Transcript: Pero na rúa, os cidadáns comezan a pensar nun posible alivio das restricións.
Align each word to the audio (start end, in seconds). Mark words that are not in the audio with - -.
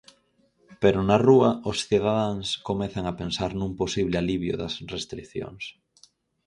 Pero 0.81 0.99
na 1.07 1.17
rúa, 1.27 1.49
os 1.69 1.77
cidadáns 1.87 2.47
comezan 2.67 3.05
a 3.07 3.13
pensar 3.21 3.51
nun 3.59 3.71
posible 3.81 4.15
alivio 4.17 4.53
das 4.61 4.73
restricións. 4.95 5.63